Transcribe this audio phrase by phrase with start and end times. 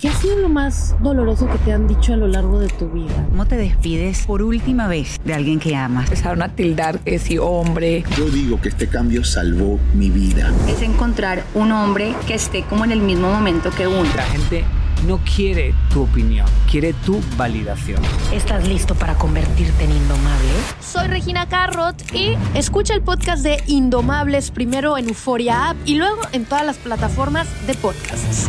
[0.00, 2.88] ¿Qué ha sido lo más doloroso que te han dicho a lo largo de tu
[2.88, 3.26] vida?
[3.30, 6.04] ¿Cómo te despides por última vez de alguien que amas?
[6.04, 8.04] Empezaron a tildar que si hombre.
[8.16, 10.52] Yo digo que este cambio salvó mi vida.
[10.68, 14.08] Es encontrar un hombre que esté como en el mismo momento que uno.
[14.14, 14.62] La gente
[15.04, 18.00] no quiere tu opinión, quiere tu validación.
[18.32, 20.48] ¿Estás listo para convertirte en indomable?
[20.80, 26.20] Soy Regina Carrot y escucha el podcast de Indomables primero en Euforia App y luego
[26.30, 28.48] en todas las plataformas de podcasts.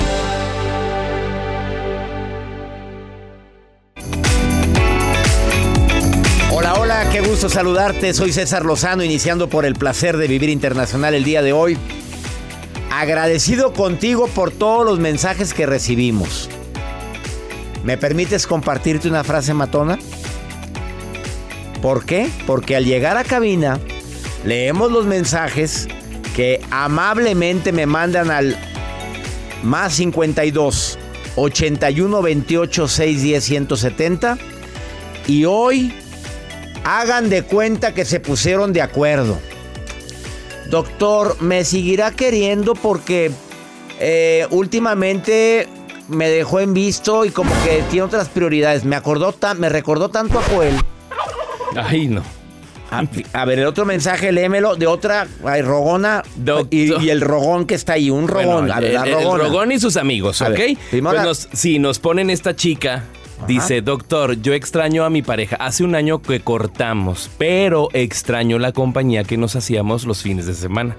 [7.31, 8.13] Gusto saludarte.
[8.13, 11.77] Soy César Lozano, iniciando por el placer de vivir internacional el día de hoy.
[12.91, 16.49] Agradecido contigo por todos los mensajes que recibimos.
[17.85, 19.97] ¿Me permites compartirte una frase matona?
[21.81, 22.29] ¿Por qué?
[22.45, 23.79] Porque al llegar a cabina,
[24.43, 25.87] leemos los mensajes
[26.35, 28.57] que amablemente me mandan al
[29.63, 30.99] más 52
[31.37, 34.37] 81 28 610 170
[35.27, 35.93] y hoy
[36.83, 39.39] Hagan de cuenta que se pusieron de acuerdo.
[40.69, 43.31] Doctor, me seguirá queriendo porque
[43.99, 45.67] eh, últimamente
[46.07, 48.83] me dejó en visto y como que tiene otras prioridades.
[48.83, 50.75] Me acordó me recordó tanto a Joel.
[51.75, 52.23] Ay, no.
[52.89, 56.23] A, a ver, el otro mensaje, léemelo, de otra ay, rogona
[56.69, 58.67] y, y, el rogón que está ahí, un rogón.
[58.67, 60.57] Bueno, la el, rogón y sus amigos, A ¿ok?
[60.57, 63.05] ver, Pues nos- si nos ponen esta chica,
[63.47, 65.55] dice, doctor, yo extraño a mi pareja.
[65.57, 70.53] Hace un año que cortamos, pero extraño la compañía que nos hacíamos los fines de
[70.53, 70.95] semana.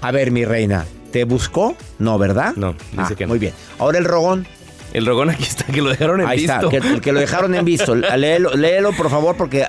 [0.00, 1.74] A ver, mi reina, ¿te buscó?
[1.98, 2.54] No, ¿verdad?
[2.56, 3.30] No, dice Ah, que no.
[3.30, 3.52] Muy bien.
[3.78, 4.46] Ahora el rogón.
[4.92, 6.52] El rogón aquí está, que lo dejaron en Ahí visto.
[6.54, 7.94] está, que, el que lo dejaron en visto.
[8.16, 9.66] Léelo, léelo, por favor, porque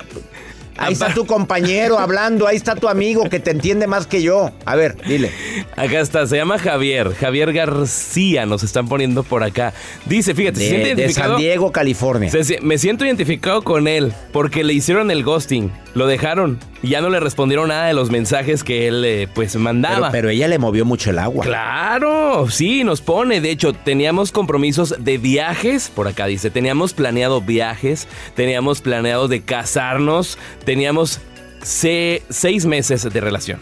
[0.78, 4.52] ahí está tu compañero hablando, ahí está tu amigo que te entiende más que yo.
[4.66, 5.32] A ver, dile.
[5.76, 7.14] Acá está, se llama Javier.
[7.16, 9.74] Javier García nos están poniendo por acá.
[10.06, 11.34] Dice, fíjate, se siente De, de identificado.
[11.34, 12.30] San Diego, California.
[12.32, 17.02] Se- me siento identificado con él porque le hicieron el ghosting, lo dejaron y ya
[17.02, 20.12] no le respondieron nada de los mensajes que él eh, pues Pero, mandaba.
[20.12, 21.44] pero ella le movió mucho el agua.
[21.46, 23.42] Claro, sí, nos pone.
[23.42, 29.42] De hecho, teníamos compromisos de viajes, por acá dice, teníamos planeado viajes, teníamos planeado de
[29.42, 31.20] casarnos, teníamos
[31.64, 33.60] se- seis meses de relación.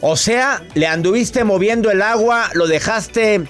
[0.00, 3.42] O sea, le anduviste moviendo el agua, lo dejaste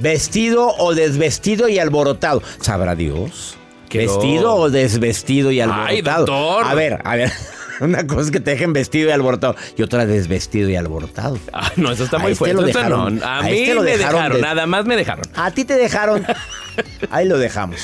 [0.00, 2.42] vestido o desvestido y alborotado.
[2.60, 3.56] ¿Sabrá Dios?
[3.92, 6.26] Quedó- ¿Vestido o desvestido y Ay, alborotado?
[6.26, 6.64] doctor.
[6.66, 7.30] A ver, a ver.
[7.80, 11.38] Una cosa es que te dejen vestido y alborotado y otra desvestido y alborotado.
[11.52, 12.54] Ah, no, eso está A muy este fuerte.
[12.62, 13.26] lo Eso dejaron- no.
[13.26, 15.24] A, a mí este lo me dejaron dejaron, de- nada más me dejaron.
[15.34, 16.24] A ti te dejaron.
[17.10, 17.80] Ahí lo dejamos.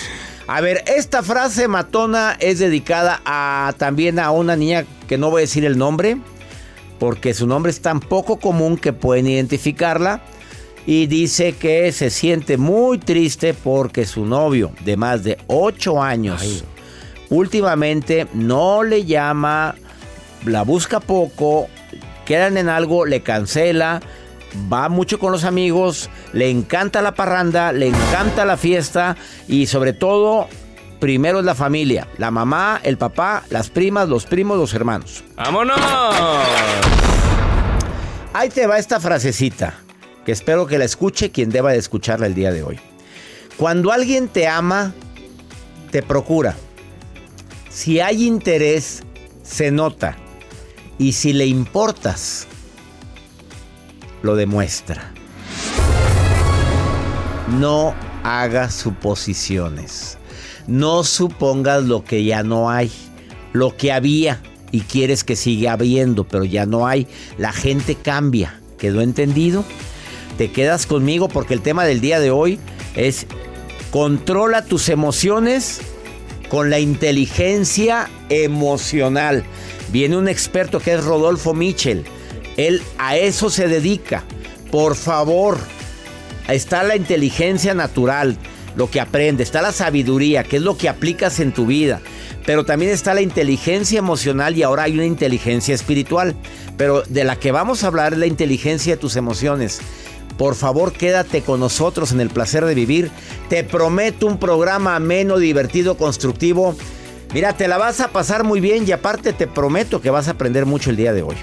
[0.47, 5.41] A ver, esta frase matona es dedicada a también a una niña que no voy
[5.41, 6.17] a decir el nombre,
[6.99, 10.21] porque su nombre es tan poco común que pueden identificarla.
[10.87, 16.41] Y dice que se siente muy triste porque su novio de más de 8 años
[16.43, 16.63] Ay.
[17.29, 19.75] últimamente no le llama,
[20.47, 21.69] la busca poco,
[22.25, 24.01] quedan en algo, le cancela,
[24.73, 29.93] va mucho con los amigos, le encanta la parranda, le encanta la fiesta y sobre
[29.93, 30.49] todo,
[31.01, 35.23] primero es la familia, la mamá, el papá, las primas, los primos, los hermanos.
[35.37, 35.79] ¡Vámonos!
[38.33, 39.75] Ahí te va esta frasecita,
[40.33, 42.79] espero que la escuche quien deba de escucharla el día de hoy.
[43.57, 44.95] Cuando alguien te ama,
[45.91, 46.57] te procura.
[47.71, 49.03] Si hay interés,
[49.43, 50.17] se nota.
[50.99, 52.47] Y si le importas,
[54.23, 55.13] lo demuestra.
[57.59, 57.95] No
[58.25, 60.19] hagas suposiciones.
[60.67, 62.93] No supongas lo que ya no hay.
[63.53, 67.07] Lo que había y quieres que siga habiendo, pero ya no hay.
[67.39, 68.61] La gente cambia.
[68.77, 69.65] ¿Quedó entendido?
[70.39, 72.61] Te quedas conmigo porque el tema del día de hoy
[72.95, 73.27] es
[73.91, 75.81] controla tus emociones
[76.49, 79.43] con la inteligencia emocional.
[79.91, 82.05] Viene un experto que es Rodolfo Michel.
[82.57, 84.23] Él a eso se dedica.
[84.71, 85.59] Por favor,
[86.47, 88.39] está la inteligencia natural,
[88.77, 92.01] lo que aprende, está la sabiduría, que es lo que aplicas en tu vida.
[92.47, 96.37] Pero también está la inteligencia emocional y ahora hay una inteligencia espiritual.
[96.77, 99.81] Pero de la que vamos a hablar es la inteligencia de tus emociones.
[100.39, 103.11] Por favor, quédate con nosotros en el placer de vivir.
[103.49, 106.77] Te prometo un programa ameno, divertido, constructivo.
[107.35, 110.33] Mira, te la vas a pasar muy bien y aparte te prometo que vas a
[110.33, 111.35] aprender mucho el día de hoy.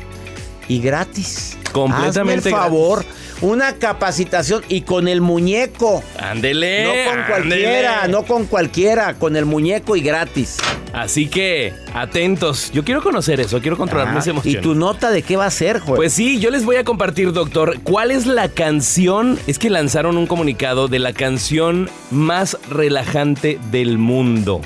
[0.70, 1.58] Y gratis.
[1.74, 3.06] Completamente Hazme el favor,
[3.42, 6.04] una capacitación y con el muñeco.
[6.20, 6.84] Ándele.
[6.86, 10.58] No con cualquiera, no con cualquiera, con el muñeco y gratis.
[10.94, 12.72] Así que, atentos.
[12.72, 14.62] Yo quiero conocer eso, quiero controlar Ah, mis ¿Y emociones.
[14.62, 15.98] tu nota de qué va a ser, Joel?
[15.98, 19.38] Pues sí, yo les voy a compartir, doctor, cuál es la canción.
[19.46, 24.62] Es que lanzaron un comunicado de la canción más relajante del mundo.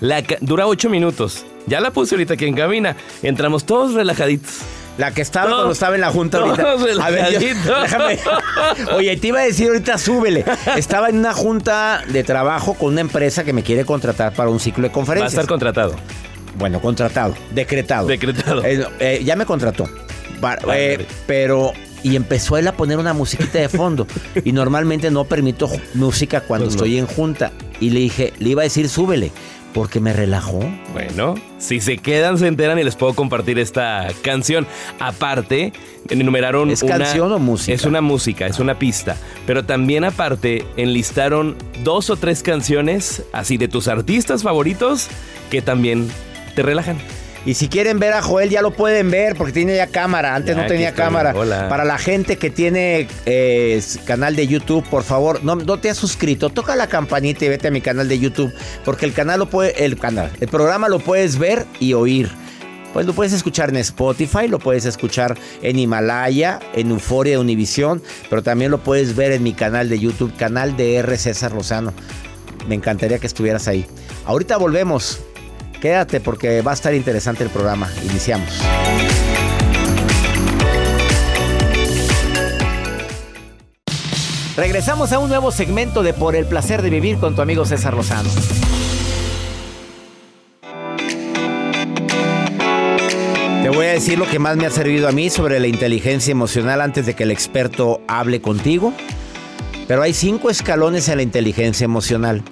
[0.00, 1.44] La dura ocho minutos.
[1.66, 2.96] Ya la puse ahorita aquí en cabina.
[3.22, 4.60] Entramos todos relajaditos.
[4.98, 6.72] La que estaba cuando estaba en la junta ahorita.
[7.02, 7.38] A ver, yo-
[7.82, 8.18] déjame.
[8.96, 10.44] Oye, te iba a decir ahorita súbele.
[10.76, 14.60] Estaba en una junta de trabajo con una empresa que me quiere contratar para un
[14.60, 15.32] ciclo de Va a conferencias.
[15.32, 15.94] estar contratado.
[16.58, 18.06] Bueno, contratado, decretado.
[18.08, 18.64] Decretado.
[18.64, 19.88] Eh, eh, ya me contrató.
[20.74, 21.72] Eh, pero.
[22.02, 24.06] Y empezó él a poner una musiquita de fondo.
[24.44, 26.84] y normalmente no permito música cuando Pues no.
[26.84, 27.50] estoy en junta.
[27.80, 29.32] Y le dije, le iba a decir súbele.
[29.74, 30.60] Porque me relajó.
[30.92, 34.66] Bueno, si se quedan, se enteran y les puedo compartir esta canción.
[34.98, 35.72] Aparte,
[36.08, 37.74] enumeraron ¿Es una- canción o música?
[37.74, 39.16] Es una música, es una pista.
[39.46, 45.08] Pero también aparte, enlistaron dos o tres canciones así de tus artistas favoritos
[45.50, 46.08] que también
[46.54, 46.96] te relajan.
[47.48, 50.34] Y si quieren ver a Joel, ya lo pueden ver porque tiene ya cámara.
[50.34, 51.32] Antes Ya, no tenía cámara.
[51.34, 51.66] Hola.
[51.70, 55.96] Para la gente que tiene eh, canal de YouTube, por favor, no, no te has
[55.96, 58.52] suscrito, toca la campanita y vete a mi canal de YouTube.
[58.84, 62.28] Porque el canal lo puede, el canal, el programa lo puedes ver y oír.
[62.92, 68.02] Pues lo puedes escuchar en Spotify, lo puedes escuchar en Himalaya, en Euforia de Univisión,
[68.28, 71.16] pero también lo puedes ver en mi canal de YouTube, canal de R.
[71.16, 71.94] César Lozano.
[72.68, 73.86] Me encantaría que estuvieras ahí.
[74.26, 75.22] Ahorita volvemos.
[75.80, 77.88] Quédate porque va a estar interesante el programa.
[78.04, 78.48] Iniciamos.
[84.56, 87.94] Regresamos a un nuevo segmento de Por el placer de vivir con tu amigo César
[87.94, 88.28] Lozano.
[93.62, 96.32] Te voy a decir lo que más me ha servido a mí sobre la inteligencia
[96.32, 98.92] emocional antes de que el experto hable contigo.
[99.86, 102.42] Pero hay cinco escalones en la inteligencia emocional.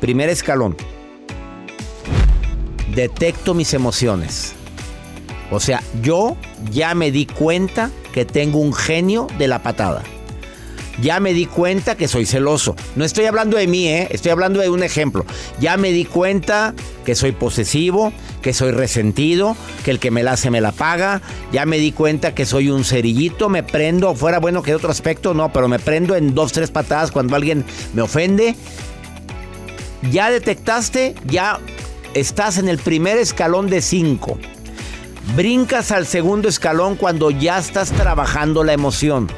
[0.00, 0.76] Primer escalón.
[2.94, 4.54] Detecto mis emociones.
[5.50, 6.36] O sea, yo
[6.70, 10.02] ya me di cuenta que tengo un genio de la patada.
[11.00, 12.74] Ya me di cuenta que soy celoso.
[12.96, 14.08] No estoy hablando de mí, ¿eh?
[14.10, 15.24] estoy hablando de un ejemplo.
[15.60, 16.74] Ya me di cuenta
[17.04, 18.12] que soy posesivo,
[18.42, 21.22] que soy resentido, que el que me la hace me la paga.
[21.52, 25.34] Ya me di cuenta que soy un cerillito, me prendo, fuera bueno que otro aspecto,
[25.34, 27.64] no, pero me prendo en dos, tres patadas cuando alguien
[27.94, 28.56] me ofende.
[30.10, 31.60] Ya detectaste, ya
[32.14, 34.38] estás en el primer escalón de cinco.
[35.36, 39.28] Brincas al segundo escalón cuando ya estás trabajando la emoción.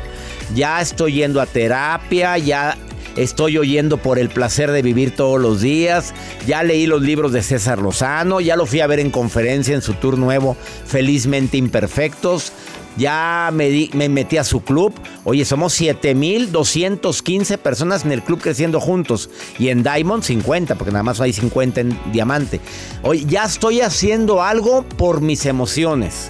[0.54, 2.76] Ya estoy yendo a terapia, ya
[3.16, 6.14] estoy oyendo por el placer de vivir todos los días,
[6.46, 9.82] ya leí los libros de César Lozano, ya lo fui a ver en conferencia en
[9.82, 10.56] su tour nuevo,
[10.86, 12.52] Felizmente Imperfectos.
[13.00, 14.92] Ya me, metí a su club.
[15.24, 19.30] Oye, somos 7215 personas en el club creciendo juntos.
[19.58, 22.60] Y en Diamond 50, porque nada más hay 50 en diamante.
[23.02, 26.28] Oye, ya estoy haciendo algo por mis emociones.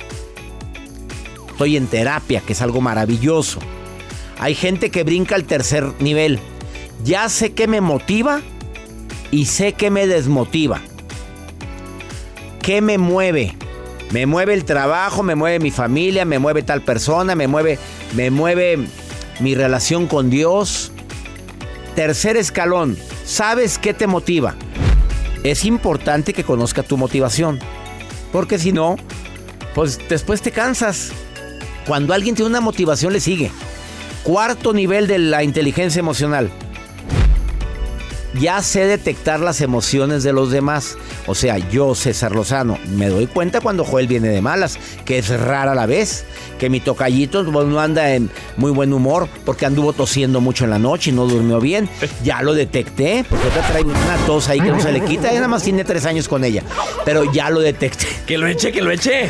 [1.50, 3.58] Estoy en terapia, que es algo maravilloso.
[4.38, 6.38] Hay gente que brinca al tercer nivel.
[7.02, 8.42] Ya sé que me motiva
[9.32, 10.80] y sé que me desmotiva.
[12.62, 13.56] ¿Qué me mueve?
[14.10, 17.78] Me mueve el trabajo, me mueve mi familia, me mueve tal persona, me mueve,
[18.14, 18.78] me mueve
[19.38, 20.90] mi relación con Dios.
[21.94, 24.56] Tercer escalón, ¿sabes qué te motiva?
[25.44, 27.60] Es importante que conozca tu motivación,
[28.32, 28.96] porque si no,
[29.74, 31.12] pues después te cansas.
[31.86, 33.50] Cuando alguien tiene una motivación le sigue.
[34.24, 36.50] Cuarto nivel de la inteligencia emocional.
[38.38, 40.96] Ya sé detectar las emociones de los demás.
[41.26, 45.28] O sea, yo, César Lozano, me doy cuenta cuando Joel viene de malas, que es
[45.28, 46.24] rara la vez,
[46.58, 50.70] que mi tocallito pues, no anda en muy buen humor porque anduvo tosiendo mucho en
[50.70, 51.88] la noche y no durmió bien.
[52.22, 55.40] Ya lo detecté, porque otra trae una tos ahí que no se le quita, ella
[55.40, 56.62] nada más tiene tres años con ella.
[57.04, 58.06] Pero ya lo detecté.
[58.26, 59.28] Que lo eche, que lo eche.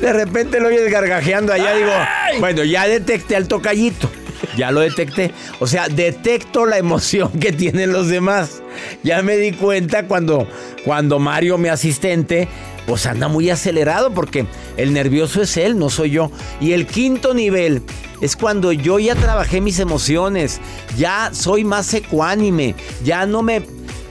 [0.00, 1.90] De repente lo oyes gargajeando allá, digo,
[2.38, 4.10] bueno, ya detecté al tocallito.
[4.56, 5.32] Ya lo detecté.
[5.60, 8.62] O sea, detecto la emoción que tienen los demás.
[9.02, 10.46] Ya me di cuenta cuando,
[10.84, 12.48] cuando Mario, mi asistente,
[12.86, 16.30] pues anda muy acelerado porque el nervioso es él, no soy yo.
[16.60, 17.82] Y el quinto nivel
[18.20, 20.60] es cuando yo ya trabajé mis emociones,
[20.96, 23.62] ya soy más ecuánime, ya no me...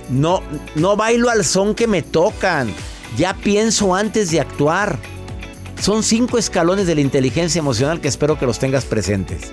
[0.10, 0.42] No,
[0.76, 2.74] no bailo al son que me tocan,
[3.18, 4.98] ya pienso antes de actuar.
[5.82, 9.52] Son cinco escalones de la inteligencia emocional que espero que los tengas presentes.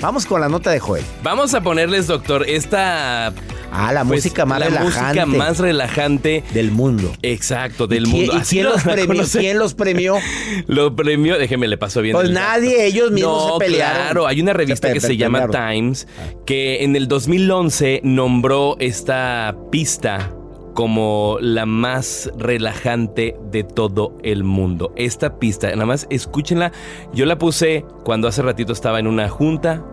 [0.00, 1.04] Vamos con la nota de Joel.
[1.22, 3.32] Vamos a ponerles, doctor, esta
[3.70, 5.00] Ah, la pues, música más la relajante.
[5.02, 7.12] música más relajante del mundo.
[7.22, 8.32] Exacto, del ¿Y quién- mundo.
[8.34, 9.24] ¿Y Así quién lo los, premió?
[9.30, 10.16] ¿Quién los premió?
[10.68, 12.14] Lo premió, déjeme, le pasó bien.
[12.14, 12.82] Pues el nadie, dato.
[12.82, 14.02] ellos mismos no, se pelearon.
[14.02, 15.48] Claro, hay una revista Se que se llama.
[15.48, 16.06] Times
[16.46, 20.32] que en el 2011 nombró esta pista
[20.78, 24.92] como la más relajante de todo el mundo.
[24.94, 26.70] Esta pista, nada más escúchenla.
[27.12, 29.84] Yo la puse cuando hace ratito estaba en una junta.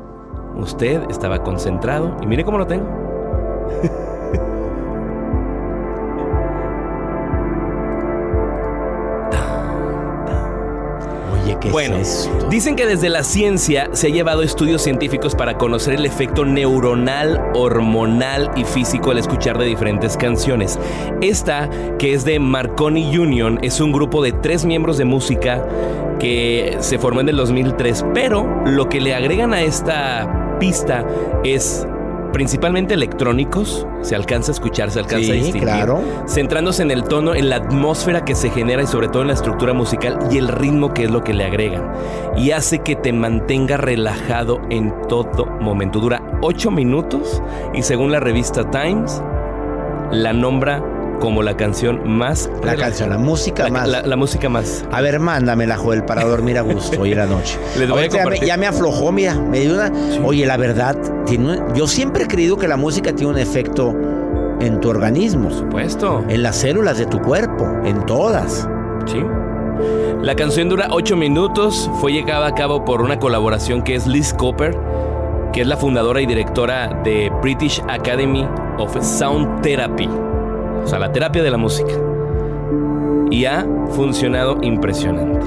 [0.56, 2.86] Usted estaba concentrado y mire cómo lo tengo.
[11.46, 12.48] Oye, ¿qué Bueno, es esto?
[12.50, 17.42] dicen que desde la ciencia se ha llevado estudios científicos para conocer el efecto neuronal,
[17.54, 20.80] hormonal y físico al escuchar de diferentes canciones.
[21.22, 25.66] Esta, que es de Marconi Union, es un grupo de tres miembros de música
[26.20, 31.06] que se formó en el 2003, pero lo que le agregan a esta pista
[31.44, 31.86] es
[32.36, 36.02] principalmente electrónicos, se alcanza a escuchar, se alcanza a Sí, distinguir claro.
[36.28, 39.36] centrándose en el tono, en la atmósfera que se genera y sobre todo en la
[39.36, 41.94] estructura musical y el ritmo que es lo que le agregan.
[42.36, 46.00] Y hace que te mantenga relajado en todo momento.
[46.02, 47.42] Dura 8 minutos
[47.74, 49.22] y según la revista Times,
[50.12, 50.84] la nombra
[51.20, 52.50] como la canción más...
[52.64, 53.88] La canción, la música La- más.
[53.90, 54.86] La, la música más.
[54.92, 57.58] A ver, mándamela, Joel, para dormir a gusto hoy en la noche.
[57.80, 58.48] Les voy a Ahorita ya, me, compartir.
[58.48, 59.36] ya me aflojó, mira.
[59.36, 59.92] Me dio una.
[60.24, 63.94] Oye, la verdad, tiene un- yo siempre he creído que la música tiene un efecto
[64.62, 66.24] en tu organismo, Puesto.
[66.30, 68.68] en las células de tu cuerpo, en todas.
[69.06, 69.22] Sí.
[70.22, 74.34] La canción dura 8 minutos, fue llevada a cabo por una colaboración que es Liz
[74.34, 74.76] Cooper,
[75.52, 80.10] que es la fundadora y directora de British Academy of Sound Therapy,
[80.86, 81.92] o sea, la terapia de la música.
[83.32, 85.46] Y ha funcionado impresionante.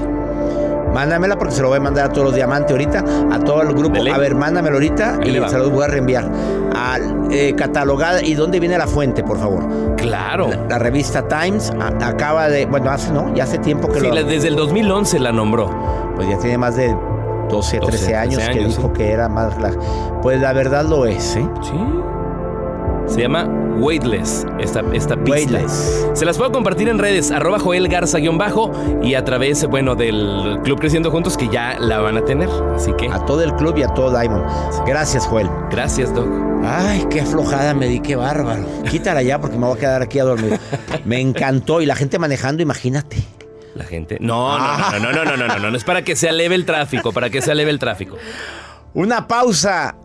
[0.93, 3.69] Mándamela porque se lo voy a mandar a todos los diamantes ahorita, a todo el
[3.73, 3.95] grupo.
[3.95, 4.11] Dele.
[4.11, 6.29] A ver, mándamelo ahorita Ahí y se los voy a reenviar.
[6.75, 8.23] Al, eh, catalogada.
[8.23, 9.63] ¿Y dónde viene la fuente, por favor?
[9.97, 10.49] Claro.
[10.49, 12.65] La, la revista Times a- acaba de.
[12.65, 13.33] Bueno, hace, ¿no?
[13.35, 14.13] Ya hace tiempo que Sí, lo.
[14.15, 15.69] la- desde el 2011 la nombró.
[16.15, 16.95] Pues ya tiene más de
[17.49, 18.93] 12, 13 12, años 13 que dijo sí.
[18.93, 19.59] que era más.
[19.61, 19.71] la-
[20.23, 21.47] Pues la verdad lo es, ¿eh?
[21.61, 21.79] Sí.
[23.09, 23.45] Se llama
[23.79, 25.31] Weightless, esta, esta pista.
[25.31, 26.07] Weightless.
[26.13, 30.79] Se las puedo compartir en redes, arroba Joel Garza-bajo y a través, bueno, del Club
[30.79, 32.49] Creciendo Juntos que ya la van a tener.
[32.75, 34.45] Así que, A todo el club y a todo Diamond.
[34.85, 35.49] Gracias, Joel.
[35.71, 36.27] gracias, Doc.
[36.63, 38.65] Ay, qué aflojada me di, qué bárbaro.
[38.89, 40.59] Quítala ya porque me voy a quedar aquí a dormir.
[41.05, 41.81] Me encantó.
[41.81, 43.17] Y la gente manejando, imagínate.
[43.75, 44.17] La gente.
[44.19, 46.55] No, no, no, no, no, no, no, no, no, no, es para que se aleve
[46.55, 48.17] el tráfico, para que se aleve el tráfico.
[48.93, 49.95] Una pausa.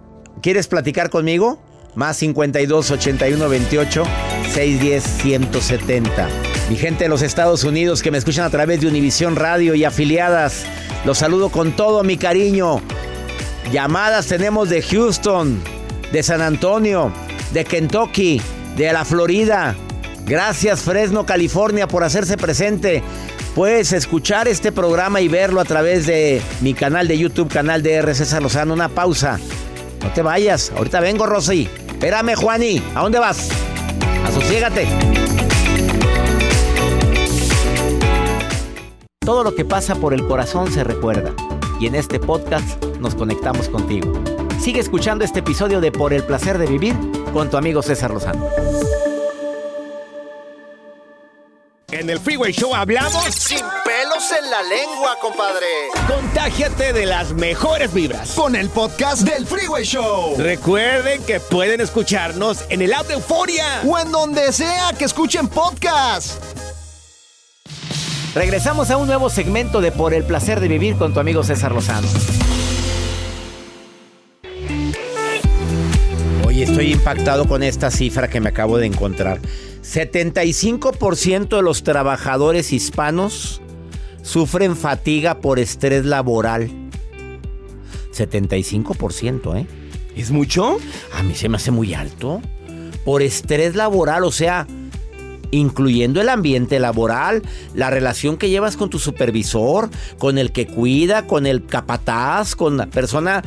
[0.43, 1.59] ¿Quieres platicar conmigo?
[1.95, 4.05] Más 52 81 28
[4.53, 6.29] 610 170.
[6.69, 9.85] Mi gente de los Estados Unidos que me escuchan a través de Univisión Radio y
[9.85, 10.65] afiliadas,
[11.05, 12.81] los saludo con todo mi cariño.
[13.71, 15.61] Llamadas tenemos de Houston,
[16.11, 17.13] de San Antonio,
[17.53, 18.41] de Kentucky,
[18.77, 19.77] de la Florida.
[20.27, 23.03] Gracias Fresno, California por hacerse presente.
[23.55, 27.95] Puedes escuchar este programa y verlo a través de mi canal de YouTube, canal de
[27.95, 28.15] R.
[28.15, 28.75] César Lozano.
[28.75, 29.39] Una pausa.
[30.03, 30.73] No te vayas.
[30.77, 31.69] Ahorita vengo, Rosy.
[32.05, 32.83] Espérame, Juani.
[32.95, 33.49] ¿A dónde vas?
[34.27, 34.87] Asociégate.
[39.21, 41.33] Todo lo que pasa por el corazón se recuerda.
[41.81, 44.13] Y en este podcast nos conectamos contigo.
[44.61, 46.95] Sigue escuchando este episodio de Por el placer de vivir
[47.33, 48.51] con tu amigo César Lozano.
[51.95, 55.65] En el Freeway Show hablamos Sin pelos en la lengua, compadre.
[56.09, 58.33] Contágiate de las mejores vibras.
[58.33, 60.35] Con el podcast del Freeway Show.
[60.37, 63.83] Recuerden que pueden escucharnos en el app de Euforia.
[63.87, 66.43] O en donde sea que escuchen podcast.
[68.35, 71.71] Regresamos a un nuevo segmento de Por el placer de vivir con tu amigo César
[71.71, 72.09] Lozano.
[77.05, 79.39] Impactado con esta cifra que me acabo de encontrar.
[79.83, 83.61] 75% de los trabajadores hispanos
[84.23, 86.71] sufren fatiga por estrés laboral.
[88.11, 89.67] 75%, ¿eh?
[90.17, 90.79] ¿Es mucho?
[91.13, 92.41] A mí se me hace muy alto.
[93.05, 94.67] Por estrés laboral, o sea,
[95.59, 97.43] incluyendo el ambiente laboral,
[97.75, 102.77] la relación que llevas con tu supervisor, con el que cuida, con el capataz, con
[102.77, 103.43] la persona,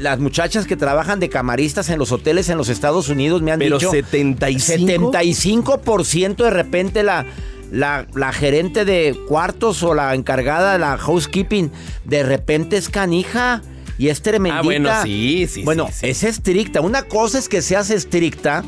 [0.00, 3.58] las muchachas que trabajan de camaristas en los hoteles en los Estados Unidos me han
[3.58, 5.12] Pero dicho 75.
[5.12, 7.26] 75% de repente la
[7.70, 11.70] la, la gerente de cuartos o la encargada de la housekeeping
[12.06, 13.60] de repente es canija
[13.98, 14.60] y es tremendita.
[14.60, 16.06] Ah, bueno, sí, sí, Bueno, sí, sí.
[16.08, 16.80] es estricta.
[16.80, 18.64] Una cosa es que seas estricta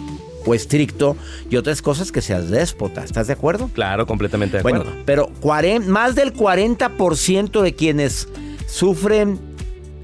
[0.46, 1.16] o estricto
[1.50, 3.04] y otras cosas que seas déspota.
[3.04, 3.68] ¿Estás de acuerdo?
[3.74, 5.02] Claro, completamente de Bueno, acuerdo.
[5.04, 8.28] pero cuaren- más del 40% de quienes
[8.66, 9.38] sufren,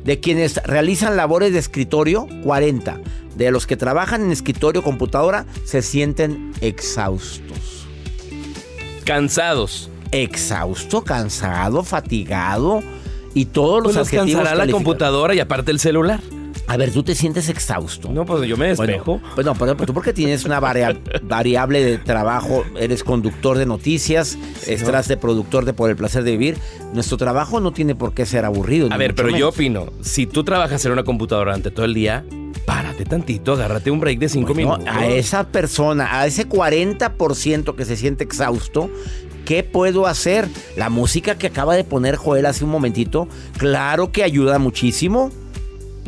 [0.05, 3.01] de quienes realizan labores de escritorio, 40,
[3.37, 7.87] de los que trabajan en escritorio, computadora, se sienten exhaustos.
[9.05, 9.91] Cansados.
[10.13, 12.81] Exhausto, cansado, fatigado
[13.35, 16.21] y todos los Pues los adjetivos cansará la computadora y aparte el celular.
[16.69, 18.09] A ver, ¿tú te sientes exhausto?
[18.11, 19.19] No, pues yo me despejo.
[19.35, 23.67] Bueno, pues no, pero tú porque tienes una varia- variable de trabajo, eres conductor de
[23.67, 26.59] noticias, estás de productor de Por el Placer de Vivir.
[26.93, 28.89] Nuestro trabajo no tiene por qué ser aburrido.
[28.91, 32.25] A ver, pero yo opino, si tú trabajas en una computadora durante todo el día,
[32.65, 34.85] párate tantito, agárrate un break de cinco minutos.
[34.89, 38.91] a esa persona, a ese 40% que se siente exhausto,
[39.45, 40.49] ¿qué puedo hacer?
[40.77, 45.31] La música que acaba de poner Joel hace un momentito, claro que ayuda muchísimo.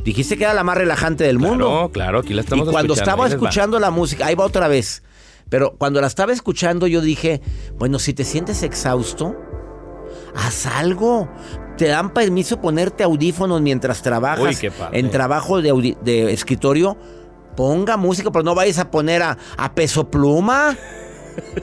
[0.05, 1.67] Dijiste que era la más relajante del mundo.
[1.69, 4.69] Claro, claro, aquí la estamos y cuando escuchando, estaba escuchando la música, ahí va otra
[4.69, 5.03] vez.
[5.49, 7.41] Pero cuando la estaba escuchando, yo dije,
[7.79, 9.35] bueno, si te sientes exhausto,
[10.35, 11.29] haz algo.
[11.77, 14.99] Te dan permiso ponerte audífonos mientras trabajas Uy, qué padre.
[14.99, 16.97] en trabajo de, escritorio.
[17.57, 20.77] Ponga música, pero no vayas a poner a, a peso pluma.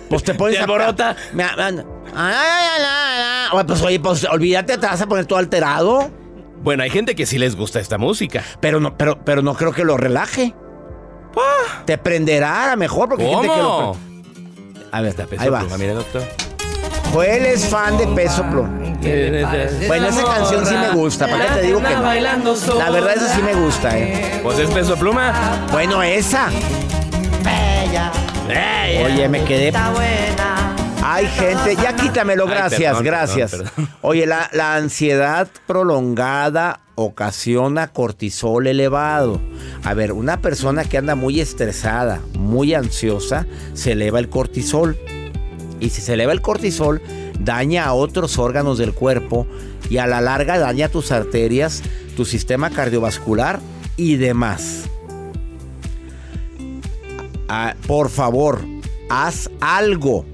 [0.09, 1.15] Pues te pones a-
[2.15, 3.63] ay.
[3.67, 6.09] Pues oye, pues olvídate, te vas a poner todo alterado.
[6.63, 8.43] Bueno, hay gente que sí les gusta esta música.
[8.59, 10.53] Pero no, pero, pero no creo que lo relaje.
[11.85, 13.97] Te prenderá a lo mejor porque hay gente que lo ¿Cómo?
[14.91, 15.59] A ver, Peso ahí va.
[15.59, 16.23] pluma, mire, doctor.
[17.11, 18.69] Joel es fan de Peso Pluma.
[19.87, 21.27] Bueno, esa canción sí me gusta.
[21.27, 22.75] ¿Para qué te digo que no?
[22.75, 24.39] La verdad, esa sí me gusta, ¿eh?
[24.43, 25.65] Pues es peso pluma.
[25.71, 26.49] Bueno, esa.
[29.03, 29.71] Oye, me quedé.
[31.07, 33.51] Hay gente, ya quítamelo, Ay, gracias, perdón, gracias.
[33.51, 33.89] perdón, perdón.
[34.01, 39.39] Oye, la, la ansiedad prolongada ocasiona cortisol elevado.
[39.83, 43.45] A ver, una persona que anda muy estresada, muy ansiosa,
[43.75, 44.97] se eleva el cortisol.
[45.79, 47.03] Y si se eleva el cortisol,
[47.39, 49.45] daña a otros órganos del cuerpo
[49.91, 51.83] y a la larga daña tus arterias,
[52.17, 53.59] tu sistema cardiovascular
[53.95, 54.85] y demás.
[57.47, 58.61] Ah, por favor,
[59.07, 60.25] haz algo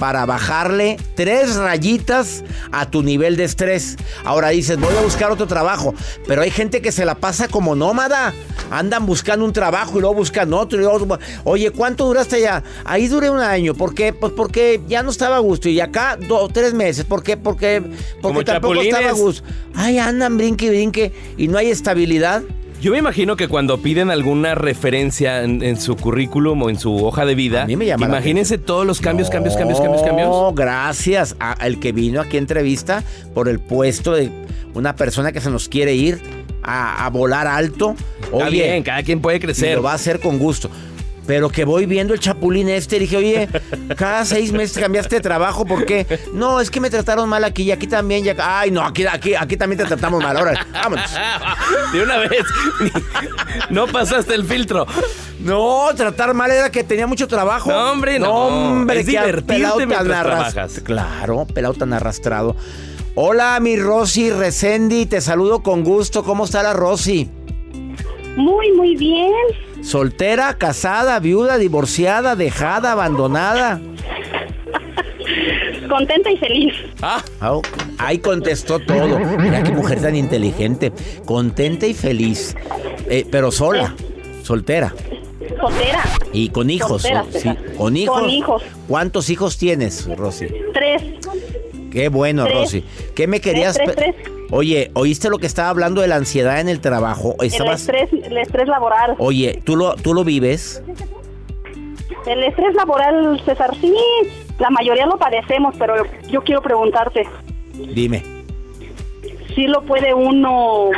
[0.00, 3.96] para bajarle tres rayitas a tu nivel de estrés.
[4.24, 5.94] Ahora dices, voy a buscar otro trabajo,
[6.26, 8.32] pero hay gente que se la pasa como nómada.
[8.70, 10.78] Andan buscando un trabajo y luego buscan otro.
[10.78, 12.62] Y luego, oye, ¿cuánto duraste allá?
[12.84, 13.74] Ahí duré un año.
[13.74, 14.12] ¿Por qué?
[14.12, 15.68] Pues porque ya no estaba a gusto.
[15.68, 17.04] Y acá dos, tres meses.
[17.04, 17.36] ¿Por qué?
[17.36, 18.94] Porque, porque Como tampoco chapulines.
[18.94, 19.42] estaba a gusto.
[19.74, 21.12] Ay, andan, brinque, y brinque.
[21.36, 22.42] Y no hay estabilidad.
[22.80, 27.04] Yo me imagino que cuando piden alguna referencia en, en su currículum o en su
[27.04, 30.02] hoja de vida, A mí me llama la imagínense todos los cambios, cambios, cambios, cambios,
[30.02, 30.28] cambios.
[30.28, 34.30] No, gracias al que vino aquí a entrevista por el puesto de
[34.72, 36.20] una persona que se nos quiere ir
[36.62, 37.94] a, a volar alto.
[38.22, 39.76] Está Oye, bien, cada quien puede y crecer.
[39.76, 40.70] lo va a hacer con gusto.
[41.30, 43.48] Pero que voy viendo el chapulín este, dije, oye,
[43.96, 46.04] cada seis meses cambiaste de trabajo, ¿por qué?
[46.34, 48.26] No, es que me trataron mal aquí y aquí también.
[48.26, 48.58] Y acá.
[48.58, 50.36] Ay, no, aquí, aquí, aquí también te tratamos mal.
[50.36, 51.08] Ahora, vámonos.
[51.92, 52.42] De una vez.
[53.70, 54.88] no pasaste el filtro.
[55.38, 57.70] No, tratar mal era que tenía mucho trabajo.
[57.70, 58.32] No, hombre, no.
[58.32, 60.80] hombre, Es que divertirte pelado tan arras- trabajas.
[60.82, 62.56] Claro, pelado tan arrastrado.
[63.14, 66.24] Hola, mi Rosy Resendi, te saludo con gusto.
[66.24, 67.30] ¿Cómo está la Rosy?
[68.36, 69.30] Muy, muy bien.
[69.82, 73.80] ¿Soltera, casada, viuda, divorciada, dejada, abandonada?
[75.88, 76.74] Contenta y feliz.
[77.02, 77.58] Ah, Ah.
[77.98, 79.18] Ahí contestó todo.
[79.38, 80.92] Mira qué mujer tan inteligente.
[81.26, 82.54] Contenta y feliz.
[83.08, 83.94] Eh, pero sola,
[84.42, 84.94] soltera.
[85.60, 86.02] Soltera.
[86.32, 87.02] Y con hijos.
[87.02, 88.20] Soltera, sí, con hijos.
[88.20, 88.62] Con hijos.
[88.88, 90.46] ¿Cuántos hijos tienes, Rosy?
[90.72, 91.02] Tres.
[91.90, 92.54] Qué bueno, Tres.
[92.56, 92.84] Rosy.
[93.16, 93.74] ¿Qué me querías?
[93.74, 94.14] Tres, tres,
[94.50, 97.36] Oye, ¿oíste lo que estaba hablando de la ansiedad en el trabajo?
[97.40, 97.80] El Estabas...
[97.82, 99.14] estrés, el estrés laboral.
[99.18, 100.82] Oye, ¿tú lo, ¿tú lo vives?
[102.26, 103.94] El estrés laboral, César, sí,
[104.58, 105.94] la mayoría lo padecemos, pero
[106.28, 107.26] yo quiero preguntarte,
[107.72, 108.22] Dime.
[109.54, 110.90] ¿sí lo puede uno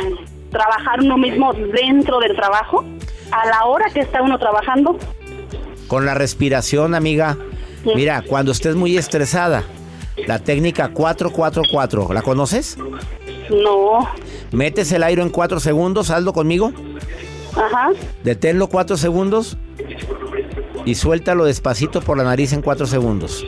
[0.49, 2.83] trabajar uno mismo dentro del trabajo?
[3.31, 4.97] A la hora que está uno trabajando.
[5.87, 7.37] Con la respiración, amiga.
[7.95, 9.63] Mira, cuando estés muy estresada,
[10.27, 12.77] la técnica 444, ¿la conoces?
[13.49, 14.07] No.
[14.51, 16.71] Metes el aire en 4 segundos, hazlo conmigo.
[17.55, 17.89] Ajá.
[18.23, 19.57] Deténlo 4 segundos
[20.85, 23.45] y suéltalo despacito por la nariz en 4 segundos.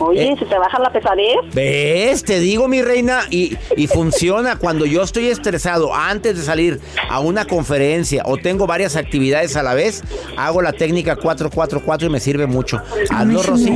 [0.00, 0.36] Oye, Eh.
[0.38, 1.36] ¿se te baja la pesadez?
[1.54, 2.24] ¿Ves?
[2.24, 7.20] Te digo, mi reina, y, y funciona cuando yo estoy estresado antes de salir a
[7.20, 10.02] una conferencia o tengo varias actividades a la vez,
[10.36, 12.82] hago la técnica 444 y me sirve mucho.
[13.08, 13.70] Hazlo, Rosy.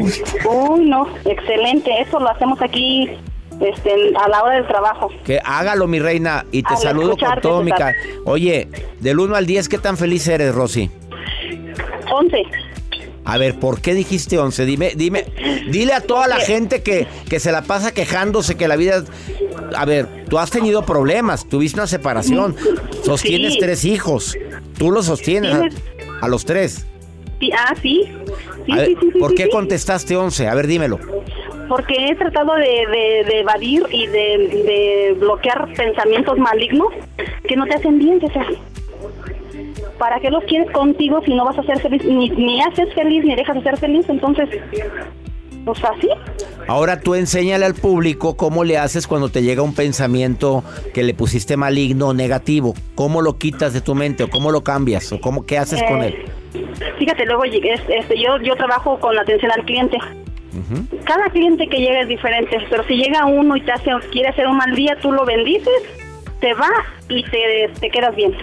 [0.45, 1.91] Uy, no, excelente.
[2.01, 3.09] Eso lo hacemos aquí
[3.61, 5.09] este, a la hora del trabajo.
[5.25, 7.95] Que hágalo, mi reina, y te Al saludo con todo mi César.
[7.95, 8.21] ca...
[8.25, 8.69] Oye,
[9.01, 10.91] del 1 al 10, ¿qué tan feliz eres, Rosy?
[12.11, 12.43] 11.
[13.25, 14.65] A ver, ¿por qué dijiste 11?
[14.65, 15.27] Dime, dime,
[15.71, 19.05] dile a toda la gente que, que se la pasa quejándose que la vida...
[19.77, 22.57] A ver, tú has tenido problemas, tuviste una separación,
[23.05, 23.59] sostienes Sí.
[23.61, 24.35] tres hijos,
[24.79, 25.75] tú los sostienes
[26.23, 26.87] a, los tres.
[27.39, 28.11] Sí, ah, sí.
[28.65, 30.49] Sí, A ver, sí, sí, sí, ¿Por qué contestaste 11?
[30.49, 30.99] A ver, dímelo.
[31.69, 34.19] Porque he tratado de, de- de evadir y de,
[34.67, 36.89] de bloquear pensamientos malignos
[37.47, 38.47] que no te hacen bien, César.
[39.99, 42.05] ¿Para qué los quieres contigo si no vas a ser feliz?
[42.05, 44.49] Ni, ni haces feliz ni dejas de ser feliz, entonces,
[45.65, 46.09] pues así.
[46.69, 50.63] Ahora tú enséñale al público cómo le haces cuando te llega un pensamiento
[50.95, 52.75] que le pusiste maligno o negativo.
[52.95, 56.03] ¿Cómo lo quitas de tu mente o cómo lo cambias o cómo qué haces con
[56.03, 56.65] Eh, él?
[56.99, 59.99] Fíjate, luego este, yo, yo trabajo con atención al cliente.
[61.05, 64.47] Cada cliente que llega es diferente, pero si llega uno y te hace, quiere hacer
[64.47, 65.83] un mal día, tú lo bendices,
[66.41, 66.71] te va
[67.09, 68.35] y te, te quedas bien.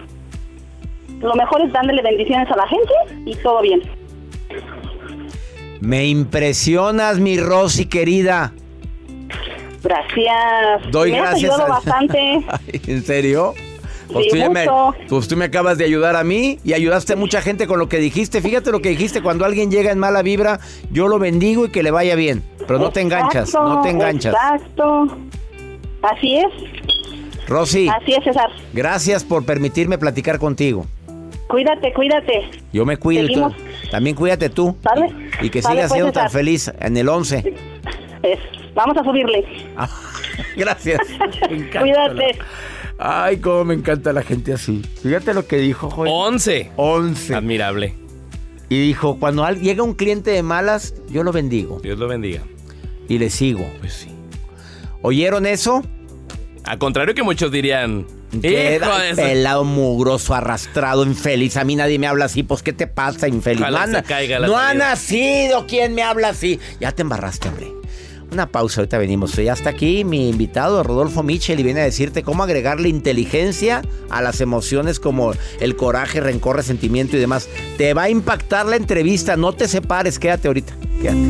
[1.22, 2.94] Lo mejor es dándole bendiciones a la gente
[3.26, 3.82] y todo bien.
[5.82, 8.54] Me impresionas, mi Rosy querida.
[9.84, 10.92] Gracias.
[10.92, 12.42] Doy me has gracias ayudado a- bastante.
[12.88, 13.54] ¿En serio?
[14.12, 14.66] Pues tú, me,
[15.10, 17.90] pues tú me acabas de ayudar a mí y ayudaste a mucha gente con lo
[17.90, 18.42] que dijiste.
[18.42, 20.60] Fíjate lo que dijiste, cuando alguien llega en mala vibra,
[20.92, 22.44] yo lo bendigo y que le vaya bien.
[22.68, 24.34] Pero no te enganchas, no te enganchas.
[24.34, 25.08] Exacto.
[26.02, 26.46] Así es,
[27.48, 28.50] Rosy, así es, César.
[28.74, 30.86] gracias por permitirme platicar contigo.
[31.48, 32.50] Cuídate, cuídate.
[32.74, 33.28] Yo me cuido.
[33.28, 33.56] tú-.
[33.92, 34.76] También cuídate tú.
[34.84, 35.14] ¿Sale?
[35.42, 37.54] Y que sigas pues, siendo tan feliz en el 11.
[38.24, 38.40] Es-
[38.74, 39.46] vamos a subirle.
[40.58, 41.00] Gracias.
[41.50, 42.40] Me encanta Cuídate.
[42.98, 44.82] Ay, cómo me encanta la gente así.
[45.04, 46.12] Fíjate lo que dijo, Joel.
[46.14, 46.72] 11.
[46.78, 47.36] 11.
[47.36, 47.94] Admirable.
[48.70, 52.42] Y dijo, cuando llega un cliente de malas, yo lo bendigo Dios lo bendiga.
[53.08, 53.66] y le sigo.
[53.80, 54.10] Pues sí.
[55.02, 55.84] ¿Oyeron eso?
[56.64, 58.08] Al contrario que muchos dirían.
[58.42, 59.22] Que "Hijo era de esa-".
[59.22, 61.58] pelado, mugroso, arrastrado, infeliz.
[61.58, 62.42] A mí nadie me habla así.
[62.42, 63.62] Pues, ¿qué te pasa, infeliz?
[63.62, 65.68] Ojalá no ha, se na- caiga la no ha nacido.
[65.68, 66.60] ¿Quién me habla así?
[66.80, 67.72] Ya te embarraste, hombre.
[68.36, 69.34] Una pausa, ahorita venimos.
[69.38, 74.22] Ya está aquí mi invitado, Rodolfo Michel, y viene a decirte cómo agregarle inteligencia a
[74.22, 77.48] las emociones como el coraje, rencor, resentimiento y demás.
[77.78, 79.38] Te va a impactar la entrevista.
[79.38, 80.20] No te separes.
[80.20, 80.74] Quédate ahorita.
[81.02, 81.30] Quédate.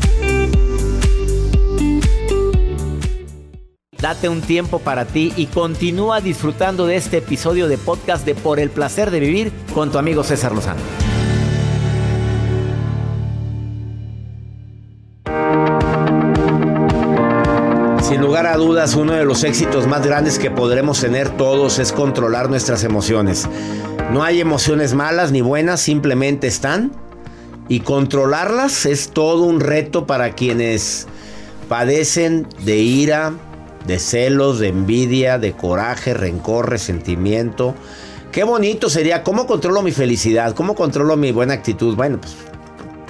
[4.00, 8.60] Date un tiempo para ti y continúa disfrutando de este episodio de podcast de Por
[8.60, 11.05] el placer de vivir con tu amigo César Lozano.
[18.47, 22.84] A dudas, uno de los éxitos más grandes que podremos tener todos es controlar nuestras
[22.84, 23.49] emociones.
[24.12, 26.91] No hay emociones malas ni buenas, simplemente están.
[27.69, 31.08] Y controlarlas es todo un reto para quienes
[31.67, 33.34] padecen de ira,
[33.88, 37.73] de celos, de envidia, de coraje, rencor, resentimiento.
[38.31, 40.53] Qué bonito sería, ¿cómo controlo mi felicidad?
[40.53, 41.95] ¿Cómo controlo mi buena actitud?
[41.95, 42.36] Bueno, pues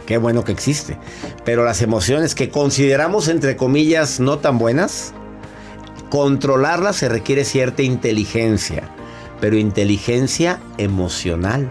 [0.05, 0.97] qué bueno que existe.
[1.43, 5.13] Pero las emociones que consideramos, entre comillas, no tan buenas,
[6.19, 8.83] controlarlas se requiere cierta inteligencia,
[9.41, 11.69] pero inteligencia emocional.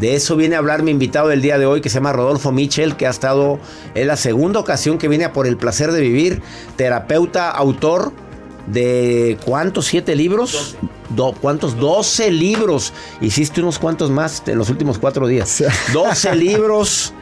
[0.00, 2.50] De eso viene a hablar mi invitado del día de hoy, que se llama Rodolfo
[2.50, 3.60] Michel, que ha estado,
[3.94, 6.42] es la segunda ocasión que viene a por el placer de vivir,
[6.74, 8.12] terapeuta, autor
[8.66, 9.86] de ¿cuántos?
[9.86, 10.74] ¿Siete libros?
[11.10, 11.76] Do- ¿Cuántos?
[11.78, 12.92] 12 libros.
[13.20, 15.62] Hiciste unos cuantos más en los últimos cuatro días.
[15.92, 17.12] 12 libros.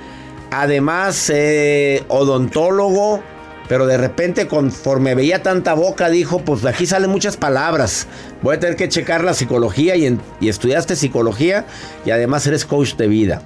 [0.51, 3.21] Además, eh, odontólogo.
[3.71, 8.09] Pero de repente, conforme veía tanta boca, dijo, pues de aquí salen muchas palabras.
[8.43, 11.67] Voy a tener que checar la psicología y, en- y estudiaste psicología
[12.05, 13.43] y además eres coach de vida.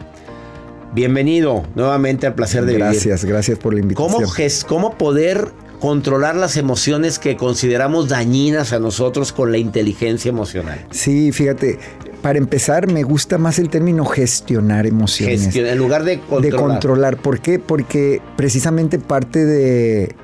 [0.95, 2.85] Bienvenido nuevamente al placer de vivir.
[2.87, 4.13] Gracias, gracias por la invitación.
[4.15, 10.31] ¿Cómo, ges- ¿Cómo poder controlar las emociones que consideramos dañinas a nosotros con la inteligencia
[10.31, 10.87] emocional?
[10.91, 11.79] Sí, fíjate,
[12.25, 15.55] para empezar me gusta más el término gestionar emociones.
[15.55, 16.43] En lugar de controlar.
[16.43, 17.17] De controlar.
[17.19, 17.59] ¿Por qué?
[17.59, 20.15] Porque precisamente parte de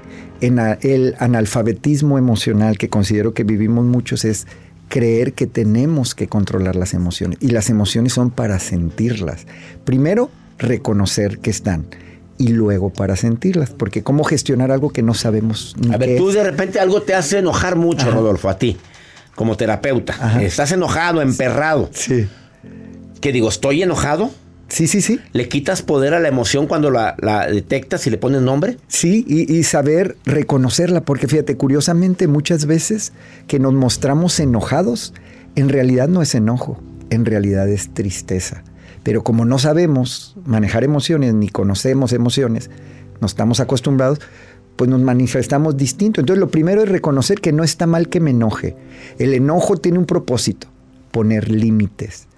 [0.40, 4.46] ena- el analfabetismo emocional que considero que vivimos muchos es
[4.88, 7.36] creer que tenemos que controlar las emociones.
[7.42, 9.46] Y las emociones son para sentirlas.
[9.84, 11.84] Primero, reconocer que están.
[12.38, 13.70] Y luego para sentirlas.
[13.70, 16.34] Porque ¿cómo gestionar algo que no sabemos ni A ver, qué tú es?
[16.36, 18.16] de repente algo te hace enojar mucho, Ajá.
[18.16, 18.78] Rodolfo, a ti,
[19.40, 20.12] como terapeuta.
[20.20, 20.42] Ajá.
[20.42, 21.88] Estás enojado, emperrado.
[21.94, 22.29] Sí.
[23.22, 23.48] ¿Qué digo?
[23.48, 24.31] ¿Estoy enojado?
[24.68, 25.18] Sí, sí, sí.
[25.33, 28.76] ¿Le quitas poder a la emoción cuando la, la detectas y le pones nombre?
[28.88, 33.14] Sí, y, y saber reconocerla, porque fíjate, curiosamente muchas veces
[33.46, 35.14] que nos mostramos enojados,
[35.57, 38.62] en realidad no es enojo, en realidad es tristeza.
[39.05, 42.68] Pero como no sabemos manejar emociones ni conocemos emociones,
[43.22, 44.20] no estamos acostumbrados,
[44.81, 46.23] pues nos manifestamos distinto.
[46.23, 48.77] Entonces lo primero es reconocer que no está mal que me enoje.
[49.19, 50.69] El enojo tiene un propósito,
[51.11, 52.29] poner límites.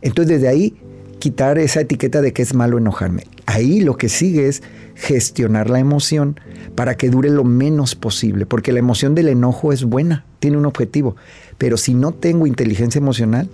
[0.00, 0.74] Entonces desde ahí
[1.18, 3.24] quitar esa etiqueta de que es malo enojarme.
[3.44, 4.62] Ahí lo que sigue es
[4.94, 6.40] gestionar la emoción
[6.76, 10.64] para que dure lo menos posible, porque la emoción del enojo es buena, tiene un
[10.64, 11.16] objetivo,
[11.58, 13.50] pero si no tengo inteligencia emocional,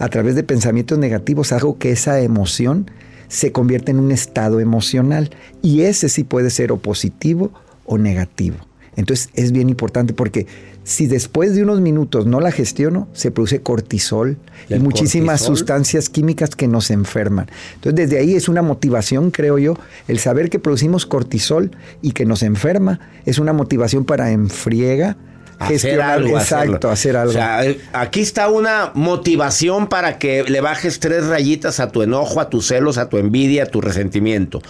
[0.00, 2.90] a través de pensamientos negativos hago que esa emoción
[3.28, 5.30] se convierta en un estado emocional
[5.62, 7.52] y ese sí puede ser o positivo
[7.86, 8.56] o negativo.
[8.96, 10.46] Entonces es bien importante porque
[10.86, 16.50] si después de unos minutos no la gestiono, se produce cortisol y muchísimas sustancias químicas
[16.50, 17.50] que nos enferman.
[17.74, 19.76] Entonces desde ahí es una motivación, creo yo,
[20.08, 21.72] el saber que producimos cortisol
[22.02, 25.16] y que nos enferma es una motivación para enfriega.
[25.58, 27.30] Hacer algo, exacto, hacer algo.
[27.30, 32.02] O sea, eh, aquí está una motivación para que le bajes tres rayitas a tu
[32.02, 34.60] enojo, a tus celos, a tu envidia, a tu resentimiento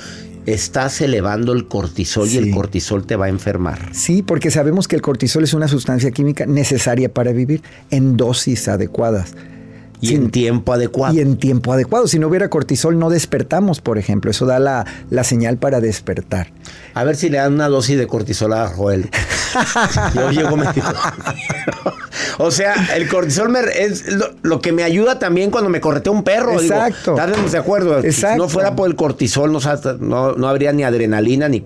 [0.47, 3.91] estás elevando el cortisol y el cortisol te va a enfermar.
[3.93, 8.69] Sí, porque sabemos que el cortisol es una sustancia química necesaria para vivir en dosis
[8.69, 9.35] adecuadas.
[10.01, 11.15] Y en tiempo adecuado.
[11.15, 12.07] Y en tiempo adecuado.
[12.07, 14.31] Si no hubiera cortisol, no despertamos, por ejemplo.
[14.31, 16.49] Eso da la, señal para despertar.
[16.95, 19.11] A ver si le dan una dosis de cortisol a Joel.
[20.15, 20.57] Yo llego
[22.39, 24.05] O sea, el cortisol es
[24.43, 26.61] lo, que me ayuda también cuando me corretea un perro.
[26.61, 27.15] Exacto.
[27.15, 27.99] Digo, de acuerdo.
[27.99, 28.35] Exacto.
[28.35, 31.65] Si no fuera por el cortisol, no, no habría ni adrenalina ni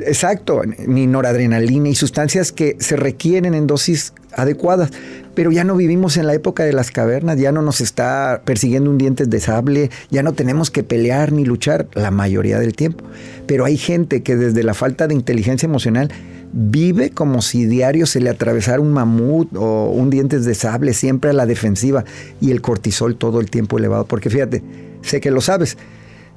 [0.00, 4.90] Exacto, ni noradrenalina y sustancias que se requieren en dosis adecuadas.
[5.34, 8.90] Pero ya no vivimos en la época de las cavernas, ya no nos está persiguiendo
[8.90, 13.04] un diente de sable, ya no tenemos que pelear ni luchar la mayoría del tiempo.
[13.46, 16.10] Pero hay gente que desde la falta de inteligencia emocional
[16.52, 21.30] vive como si diario se le atravesara un mamut o un diente de sable, siempre
[21.30, 22.04] a la defensiva
[22.40, 24.06] y el cortisol todo el tiempo elevado.
[24.06, 24.62] Porque fíjate,
[25.02, 25.76] sé que lo sabes,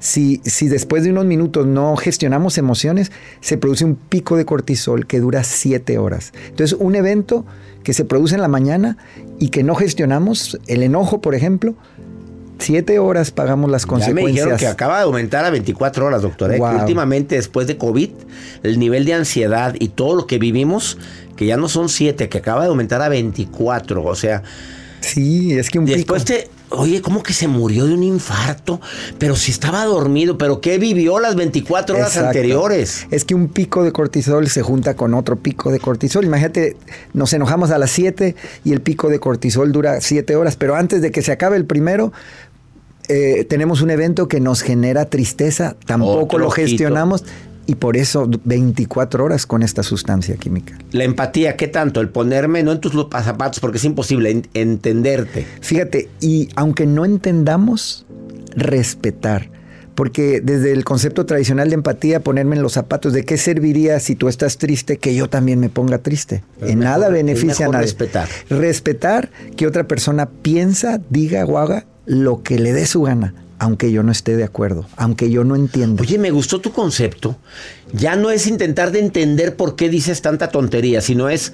[0.00, 5.06] si, si, después de unos minutos no gestionamos emociones, se produce un pico de cortisol
[5.06, 6.32] que dura siete horas.
[6.48, 7.44] Entonces, un evento
[7.84, 8.96] que se produce en la mañana
[9.38, 11.74] y que no gestionamos, el enojo, por ejemplo,
[12.58, 14.24] siete horas pagamos las consecuencias.
[14.24, 16.52] Ya me dijeron que acaba de aumentar a 24 horas, doctor.
[16.54, 16.60] ¿eh?
[16.60, 18.10] Últimamente, después de COVID,
[18.62, 20.98] el nivel de ansiedad y todo lo que vivimos,
[21.36, 24.02] que ya no son siete, que acaba de aumentar a 24.
[24.02, 24.42] O sea.
[25.00, 28.80] Sí, es que un Después te Oye, ¿cómo que se murió de un infarto?
[29.18, 33.06] Pero si estaba dormido, ¿pero qué vivió las 24 horas anteriores?
[33.10, 36.24] Es que un pico de cortisol se junta con otro pico de cortisol.
[36.24, 36.76] Imagínate,
[37.12, 41.02] nos enojamos a las 7 y el pico de cortisol dura 7 horas, pero antes
[41.02, 42.12] de que se acabe el primero,
[43.08, 47.24] eh, tenemos un evento que nos genera tristeza, tampoco lo gestionamos
[47.70, 50.76] y por eso 24 horas con esta sustancia química.
[50.90, 52.00] La empatía, ¿qué tanto?
[52.00, 55.46] El ponerme no en tus zapatos porque es imposible entenderte.
[55.60, 58.06] Fíjate, y aunque no entendamos,
[58.56, 59.50] respetar.
[59.94, 64.16] Porque desde el concepto tradicional de empatía, ponerme en los zapatos, ¿de qué serviría si
[64.16, 66.42] tú estás triste que yo también me ponga triste?
[66.62, 67.86] en nada beneficia a nadie.
[67.86, 68.28] Respetar.
[68.48, 73.92] Respetar que otra persona piensa, diga o haga lo que le dé su gana aunque
[73.92, 76.02] yo no esté de acuerdo, aunque yo no entienda.
[76.02, 77.36] Oye, me gustó tu concepto.
[77.92, 81.52] Ya no es intentar de entender por qué dices tanta tontería, sino es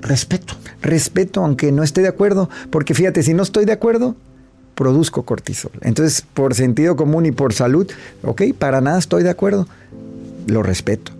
[0.00, 0.54] respeto.
[0.82, 4.16] Respeto, aunque no esté de acuerdo, porque fíjate, si no estoy de acuerdo,
[4.74, 5.70] produzco cortisol.
[5.82, 7.88] Entonces, por sentido común y por salud,
[8.24, 9.68] ok, para nada estoy de acuerdo,
[10.48, 11.12] lo respeto.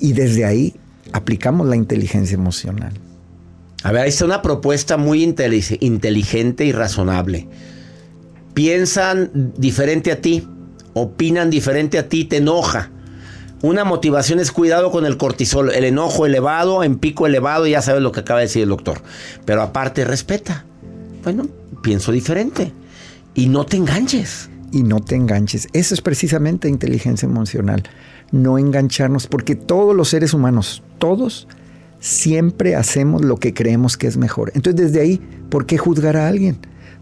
[0.00, 0.74] Y desde ahí
[1.12, 2.92] aplicamos la inteligencia emocional.
[3.84, 7.46] A ver, ahí está una propuesta muy inteligente y razonable
[8.56, 10.48] piensan diferente a ti,
[10.94, 12.90] opinan diferente a ti, te enoja.
[13.60, 18.00] Una motivación es cuidado con el cortisol, el enojo elevado, en pico elevado, ya sabes
[18.00, 19.02] lo que acaba de decir el doctor.
[19.44, 20.64] Pero aparte, respeta.
[21.22, 21.46] Bueno,
[21.82, 22.72] pienso diferente.
[23.34, 24.48] Y no te enganches.
[24.72, 25.68] Y no te enganches.
[25.74, 27.82] Eso es precisamente inteligencia emocional.
[28.32, 31.46] No engancharnos, porque todos los seres humanos, todos,
[32.00, 34.50] siempre hacemos lo que creemos que es mejor.
[34.54, 36.56] Entonces, desde ahí, ¿por qué juzgar a alguien?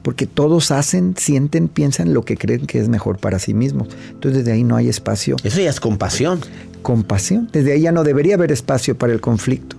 [0.04, 3.88] Porque todos hacen, sienten, piensan lo que creen que es mejor para sí mismos.
[4.10, 5.36] Entonces desde ahí no hay espacio.
[5.42, 6.40] Eso ya es compasión.
[6.82, 7.48] Compasión.
[7.50, 9.76] Desde ahí ya no debería haber espacio para el conflicto.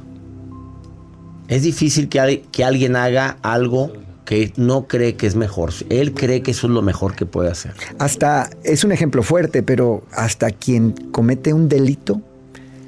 [1.48, 3.94] Es difícil que, que alguien haga algo
[4.26, 5.72] que no cree que es mejor.
[5.90, 7.74] Él cree que eso es lo mejor que puede hacer.
[8.00, 12.20] Hasta, es un ejemplo fuerte, pero hasta quien comete un delito,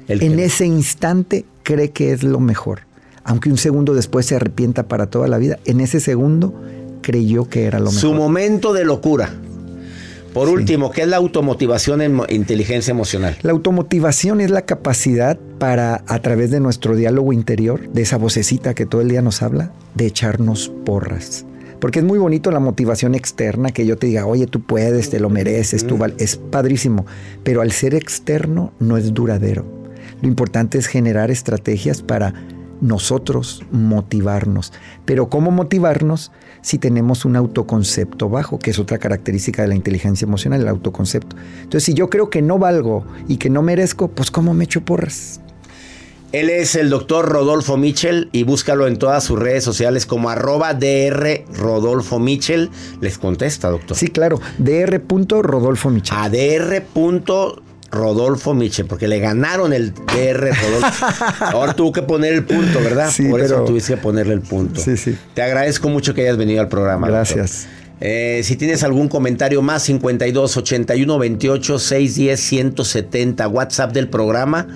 [0.08, 2.80] en ese instante cree que es lo mejor.
[3.22, 6.52] Aunque un segundo después se arrepienta para toda la vida, en ese segundo
[7.02, 8.00] creyó que era lo mejor.
[8.00, 9.34] Su momento de locura.
[10.32, 13.36] Por último, ¿qué es la automotivación en inteligencia emocional?
[13.42, 18.74] La automotivación es la capacidad para, a través de nuestro diálogo interior, de esa vocecita
[18.74, 21.44] que todo el día nos habla, de echarnos porras.
[21.80, 25.20] Porque es muy bonito la motivación externa, que yo te diga, oye, tú puedes, te
[25.20, 27.06] lo mereces, tú es padrísimo.
[27.42, 29.64] Pero al ser externo no es duradero.
[30.20, 32.34] Lo importante es generar estrategias para
[32.80, 34.72] nosotros motivarnos.
[35.04, 40.26] Pero ¿cómo motivarnos si tenemos un autoconcepto bajo, que es otra característica de la inteligencia
[40.26, 41.36] emocional, el autoconcepto?
[41.56, 44.84] Entonces, si yo creo que no valgo y que no merezco, pues ¿cómo me echo
[44.84, 45.40] porras?
[46.30, 50.74] Él es el doctor Rodolfo Mitchell y búscalo en todas sus redes sociales como arroba
[50.74, 52.68] DR Rodolfo Mitchell.
[53.00, 53.96] Les contesta, doctor.
[53.96, 55.00] Sí, claro, DR.
[55.40, 56.18] Rodolfo Mitchell.
[56.18, 56.82] A DR.
[57.90, 61.06] Rodolfo Mitchell, porque le ganaron el DR Rodolfo.
[61.40, 63.10] Ahora tuvo que poner el punto, ¿verdad?
[63.10, 64.80] Sí, Por eso pero- tuviste que ponerle el punto.
[64.80, 65.16] Sí, sí.
[65.34, 67.08] Te agradezco mucho que hayas venido al programa.
[67.08, 67.66] Gracias.
[68.00, 74.68] Eh, si tienes algún comentario más, 52 81 28 610 170, WhatsApp del programa,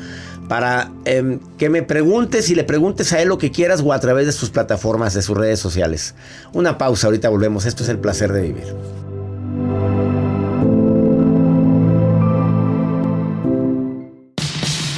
[0.48, 4.00] para em, que me preguntes y le preguntes a él lo que quieras o a
[4.00, 6.14] través de sus plataformas, de sus redes sociales.
[6.52, 7.64] Una pausa, ahorita volvemos.
[7.64, 9.91] Esto es el placer de vivir.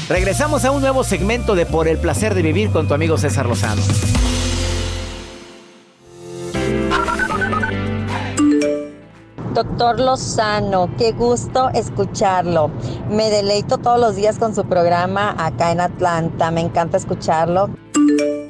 [0.08, 3.46] Regresamos a un nuevo segmento de Por el placer de vivir con tu amigo César
[3.46, 3.80] Lozano.
[9.54, 12.70] Doctor Lozano, qué gusto escucharlo.
[13.08, 16.50] Me deleito todos los días con su programa acá en Atlanta.
[16.50, 17.70] Me encanta escucharlo.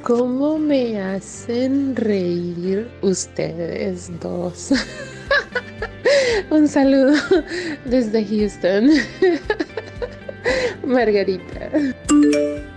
[0.02, 4.72] ¿Cómo me hacen reír ustedes dos?
[6.50, 7.14] Un saludo
[7.84, 8.90] desde Houston.
[10.86, 11.70] Margarita.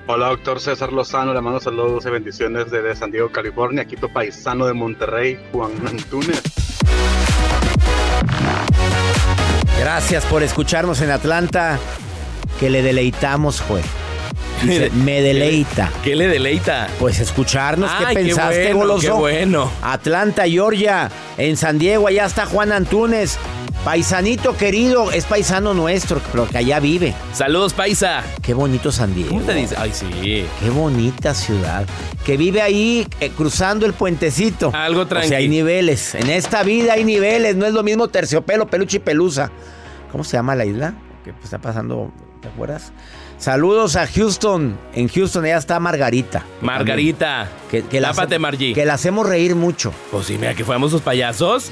[0.08, 1.34] Hola, doctor César Lozano.
[1.34, 3.84] Le mando saludos y bendiciones desde San Diego, California.
[3.84, 6.42] Aquí tu paisano de Monterrey, Juan Antunes.
[9.80, 11.80] Gracias por escucharnos en Atlanta.
[12.60, 13.82] Que le deleitamos, fue.
[14.64, 15.92] Dice, me deleita.
[16.04, 16.88] ¿Qué le deleita?
[17.00, 17.92] Pues escucharnos.
[17.92, 19.02] ¿Qué Ay, qué pensaste, bueno, goloso?
[19.08, 19.72] qué bueno.
[19.82, 21.12] Atlanta, Georgia.
[21.38, 23.38] En San Diego, allá está Juan Antunes.
[23.88, 27.14] Paisanito querido, es paisano nuestro, pero que allá vive.
[27.32, 28.22] Saludos, paisa.
[28.42, 29.30] Qué bonito San Diego.
[29.30, 29.76] ¿Cómo te dice?
[29.78, 30.10] Ay, sí.
[30.60, 31.86] Qué bonita ciudad.
[32.26, 34.72] Que vive ahí eh, cruzando el puentecito.
[34.74, 35.30] Algo O tranqui.
[35.30, 36.16] sea, hay niveles.
[36.16, 37.56] En esta vida hay niveles.
[37.56, 39.52] No es lo mismo terciopelo, peluche y pelusa.
[40.12, 40.94] ¿Cómo se llama la isla?
[41.24, 42.92] Que está pasando, ¿te acuerdas?
[43.38, 44.78] Saludos a Houston.
[44.96, 46.44] En Houston ya está Margarita.
[46.62, 47.48] Margarita.
[47.70, 48.74] Que, que la Tápate, hace- Margie.
[48.74, 49.94] Que la hacemos reír mucho.
[50.12, 51.70] Pues sí, mira que fuéramos sus payasos.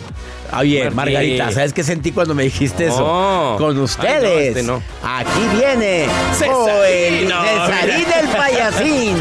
[0.56, 1.14] Oye, Margie.
[1.14, 3.56] Margarita, ¿sabes qué sentí cuando me dijiste eso?
[3.58, 4.22] Con Ay, ustedes.
[4.24, 4.82] no, este no.
[5.04, 6.08] Aquí viene
[6.40, 7.28] Joel.
[7.30, 9.18] Cesarín el payasín.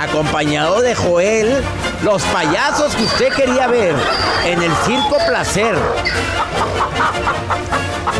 [0.00, 1.62] Acompañado de Joel,
[2.02, 3.94] los payasos que usted quería ver
[4.46, 5.74] en el Circo Placer.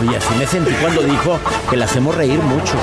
[0.01, 1.39] Oye, así me sentí cuando dijo
[1.71, 2.75] que la hacemos reír mucho.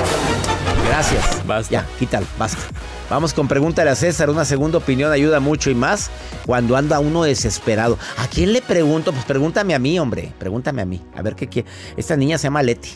[0.92, 1.46] Gracias.
[1.46, 1.72] Basta.
[1.72, 2.60] Ya, quítalo, basta.
[3.08, 4.28] Vamos con pregúntale a César.
[4.28, 6.10] Una segunda opinión ayuda mucho y más
[6.44, 7.96] cuando anda uno desesperado.
[8.18, 9.10] ¿A quién le pregunto?
[9.10, 10.34] Pues pregúntame a mí, hombre.
[10.38, 11.00] Pregúntame a mí.
[11.16, 11.66] A ver qué quiere.
[11.96, 12.90] Esta niña se llama Leti,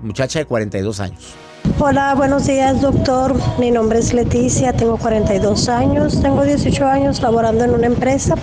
[0.00, 1.34] muchacha de 42 años.
[1.78, 3.34] Hola, buenos días doctor.
[3.58, 8.36] Mi nombre es Leticia, tengo 42 años, tengo 18 años laborando en una empresa.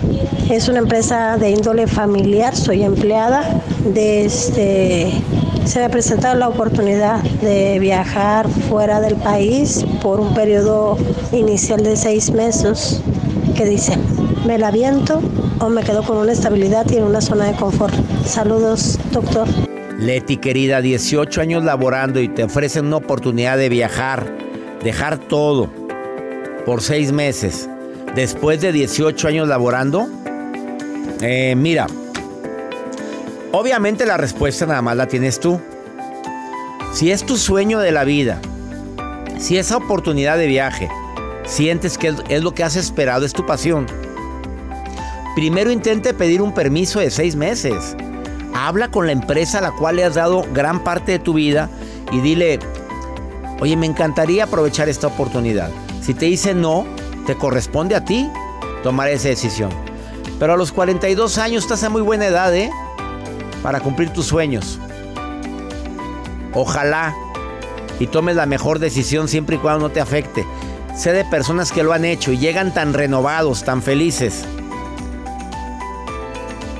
[0.48, 3.42] Es una empresa de índole familiar, soy empleada.
[3.84, 5.10] Desde,
[5.64, 10.98] se me ha presentado la oportunidad de viajar fuera del país por un periodo
[11.32, 13.00] inicial de seis meses.
[13.56, 13.96] ¿Qué dice?
[14.46, 15.22] ¿Me la aviento
[15.60, 17.94] o me quedo con una estabilidad y en una zona de confort?
[18.24, 19.46] Saludos, doctor.
[19.98, 24.36] Leti, querida, 18 años laborando y te ofrecen una oportunidad de viajar,
[24.82, 25.70] dejar todo
[26.66, 27.68] por seis meses.
[28.16, 30.08] Después de 18 años laborando,
[31.20, 31.86] eh, mira,
[33.52, 35.60] obviamente la respuesta nada más la tienes tú.
[36.92, 38.40] Si es tu sueño de la vida,
[39.38, 40.90] si esa oportunidad de viaje
[41.44, 43.86] sientes que es, lo que has esperado, es tu pasión,
[45.34, 47.96] primero intente pedir un permiso de seis meses.
[48.54, 51.70] Habla con la empresa a la cual le has dado gran parte de tu vida
[52.10, 52.58] y dile,
[53.60, 55.70] oye, me encantaría aprovechar esta oportunidad.
[56.02, 56.84] Si te dice no,
[57.26, 58.28] te corresponde a ti
[58.82, 59.70] tomar esa decisión.
[60.38, 62.70] Pero a los 42 años estás a muy buena edad, ¿eh?
[63.62, 64.78] Para cumplir tus sueños.
[66.54, 67.14] Ojalá
[67.98, 70.44] y tomes la mejor decisión siempre y cuando no te afecte.
[70.96, 74.44] Sé de personas que lo han hecho y llegan tan renovados, tan felices.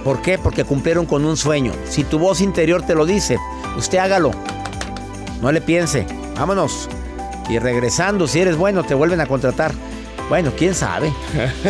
[0.05, 0.37] ¿Por qué?
[0.37, 1.73] Porque cumplieron con un sueño.
[1.89, 3.39] Si tu voz interior te lo dice,
[3.77, 4.33] usted hágalo.
[5.41, 6.07] No le piense.
[6.37, 6.89] Vámonos.
[7.49, 9.73] Y regresando, si eres bueno, te vuelven a contratar.
[10.29, 11.13] Bueno, quién sabe.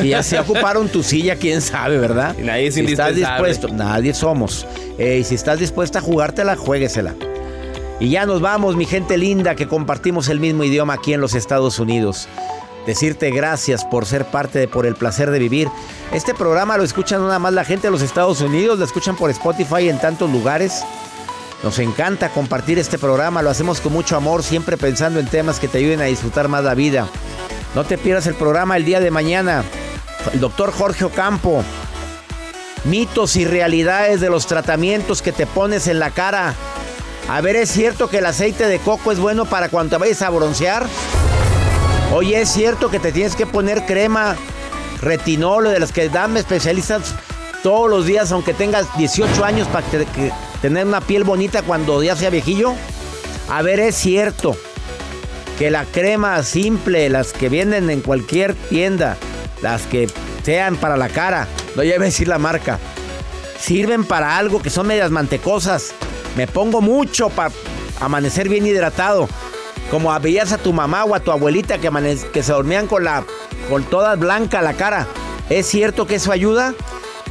[0.01, 2.35] Si ya se ocuparon tu silla, quién sabe, ¿verdad?
[2.39, 4.67] Y nadie es si estás dispuesto, nadie somos.
[4.99, 7.15] Y si estás dispuesta a jugártela, juéguesela.
[8.01, 11.35] Y ya nos vamos, mi gente linda, que compartimos el mismo idioma aquí en los
[11.35, 12.29] Estados Unidos.
[12.87, 15.69] Decirte gracias por ser parte de Por el Placer de Vivir.
[16.13, 19.31] Este programa lo escuchan nada más la gente de los Estados Unidos, lo escuchan por
[19.31, 20.83] Spotify en tantos lugares.
[21.63, 25.69] Nos encanta compartir este programa, lo hacemos con mucho amor, siempre pensando en temas que
[25.69, 27.07] te ayuden a disfrutar más la vida.
[27.77, 29.63] No te pierdas el programa el día de mañana.
[30.33, 31.63] El doctor Jorge Ocampo.
[32.85, 36.55] Mitos y realidades de los tratamientos que te pones en la cara.
[37.29, 40.23] A ver, ¿es cierto que el aceite de coco es bueno para cuando te vayas
[40.23, 40.87] a broncear?
[42.13, 44.37] Oye, ¿es cierto que te tienes que poner crema
[45.01, 47.15] retinol de las que dan especialistas
[47.63, 49.87] todos los días, aunque tengas 18 años, para
[50.61, 52.75] tener una piel bonita cuando ya sea viejillo?
[53.49, 54.57] A ver, ¿es cierto
[55.59, 59.17] que la crema simple, las que vienen en cualquier tienda,
[59.63, 60.11] las que
[60.43, 61.47] sean para la cara,
[61.77, 62.79] no ya a decir la marca,
[63.59, 65.93] sirven para algo que son medias mantecosas?
[66.37, 67.53] Me pongo mucho para
[68.01, 69.29] amanecer bien hidratado.
[69.91, 71.91] Como veías a tu mamá o a tu abuelita que,
[72.33, 73.25] que se dormían con la
[73.69, 75.07] con toda blanca la cara.
[75.51, 76.75] ¿Es cierto que eso ayuda?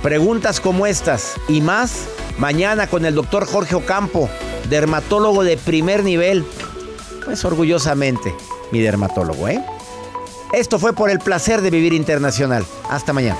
[0.02, 4.30] Preguntas como estas y más mañana con el doctor Jorge Ocampo,
[4.70, 6.46] dermatólogo de primer nivel.
[7.26, 8.34] Pues orgullosamente,
[8.72, 9.64] mi dermatólogo, ¿eh?
[10.54, 12.66] Esto fue por el placer de vivir internacional.
[12.89, 13.39] Hasta mañana.